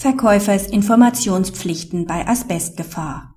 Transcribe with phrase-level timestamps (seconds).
[0.00, 3.34] Verkäufers Informationspflichten bei Asbestgefahr.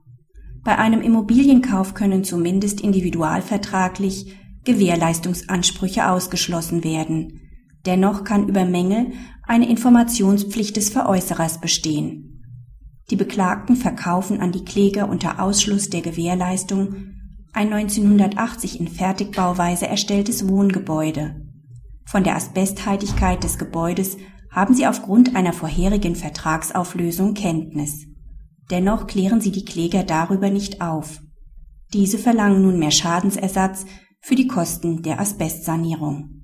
[0.63, 7.41] Bei einem Immobilienkauf können zumindest individualvertraglich Gewährleistungsansprüche ausgeschlossen werden.
[7.85, 9.07] Dennoch kann über Mängel
[9.45, 12.41] eine Informationspflicht des Veräußerers bestehen.
[13.09, 16.95] Die Beklagten verkaufen an die Kläger unter Ausschluss der Gewährleistung
[17.51, 21.35] ein 1980 in Fertigbauweise erstelltes Wohngebäude.
[22.05, 24.15] Von der Asbestheitigkeit des Gebäudes
[24.53, 28.05] haben sie aufgrund einer vorherigen Vertragsauflösung Kenntnis.
[28.69, 31.21] Dennoch klären sie die Kläger darüber nicht auf.
[31.93, 33.85] Diese verlangen nunmehr Schadensersatz
[34.21, 36.43] für die Kosten der Asbestsanierung.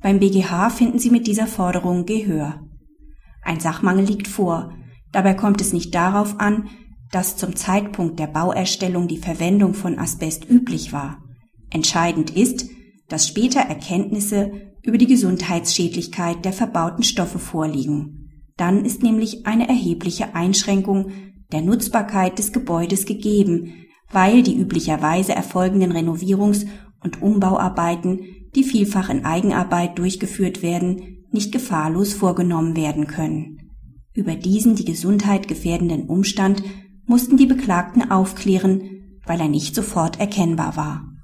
[0.00, 2.60] Beim BGH finden sie mit dieser Forderung Gehör.
[3.42, 4.74] Ein Sachmangel liegt vor.
[5.10, 6.68] Dabei kommt es nicht darauf an,
[7.10, 11.22] dass zum Zeitpunkt der Bauerstellung die Verwendung von Asbest üblich war.
[11.70, 12.68] Entscheidend ist,
[13.08, 18.30] dass später Erkenntnisse über die Gesundheitsschädlichkeit der verbauten Stoffe vorliegen.
[18.56, 21.10] Dann ist nämlich eine erhebliche Einschränkung
[21.52, 23.72] der Nutzbarkeit des Gebäudes gegeben,
[24.10, 26.66] weil die üblicherweise erfolgenden Renovierungs-
[27.02, 28.20] und Umbauarbeiten,
[28.54, 33.58] die vielfach in Eigenarbeit durchgeführt werden, nicht gefahrlos vorgenommen werden können.
[34.14, 36.62] Über diesen die Gesundheit gefährdenden Umstand
[37.06, 41.17] mussten die Beklagten aufklären, weil er nicht sofort erkennbar war.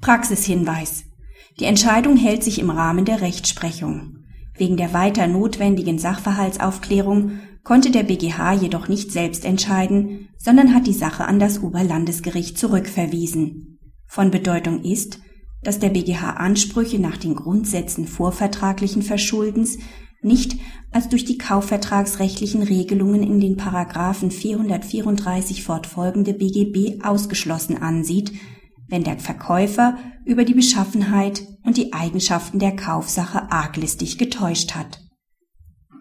[0.00, 1.04] Praxishinweis.
[1.58, 4.24] Die Entscheidung hält sich im Rahmen der Rechtsprechung.
[4.56, 10.92] Wegen der weiter notwendigen Sachverhaltsaufklärung konnte der BGH jedoch nicht selbst entscheiden, sondern hat die
[10.92, 13.78] Sache an das Oberlandesgericht zurückverwiesen.
[14.06, 15.20] Von Bedeutung ist,
[15.62, 19.78] dass der BGH Ansprüche nach den Grundsätzen vorvertraglichen Verschuldens
[20.22, 20.56] nicht
[20.90, 28.32] als durch die kaufvertragsrechtlichen Regelungen in den Paragraphen 434 fortfolgende BGB ausgeschlossen ansieht,
[28.88, 34.98] wenn der Verkäufer über die Beschaffenheit und die Eigenschaften der Kaufsache arglistig getäuscht hat.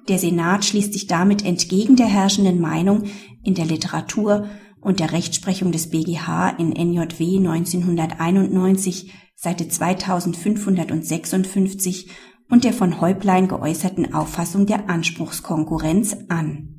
[0.07, 3.03] Der Senat schließt sich damit entgegen der herrschenden Meinung
[3.43, 4.47] in der Literatur
[4.79, 12.09] und der Rechtsprechung des BGH in NJW 1991 Seite 2556
[12.49, 16.76] und der von Häuplein geäußerten Auffassung der Anspruchskonkurrenz an